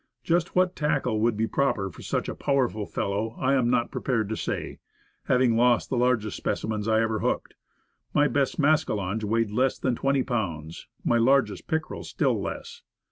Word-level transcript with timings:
Just 0.23 0.55
what 0.55 0.75
tackle 0.75 1.19
would 1.19 1.37
be 1.37 1.45
proper 1.45 1.91
for 1.91 2.01
such 2.01 2.27
a 2.27 2.33
powerful 2.33 2.87
fellow 2.87 3.35
I 3.39 3.53
am 3.53 3.69
not 3.69 3.91
prepared 3.91 4.29
to 4.29 4.35
say, 4.35 4.79
having 5.25 5.55
lost 5.55 5.91
the 5.91 5.95
largest 5.95 6.37
specimens 6.37 6.87
I 6.87 7.01
ever 7.03 7.19
hooked. 7.19 7.53
My 8.11 8.27
best 8.27 8.59
mascalonge 8.59 9.23
weighed 9.23 9.51
less 9.51 9.77
than 9.77 9.93
twenty 9.93 10.23
pounds. 10.23 10.87
My 11.05 11.19
largest 11.19 11.67
pickerel 11.67 12.03
still 12.03 12.41
less. 12.41 12.81